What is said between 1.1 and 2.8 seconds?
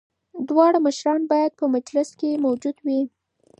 باید په مجلس کي موجود